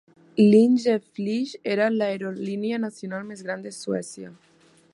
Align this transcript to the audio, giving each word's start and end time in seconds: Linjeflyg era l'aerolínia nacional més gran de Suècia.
Linjeflyg 0.53 1.51
era 1.75 1.89
l'aerolínia 1.97 2.79
nacional 2.87 3.27
més 3.29 3.45
gran 3.49 3.67
de 3.67 3.75
Suècia. 3.77 4.33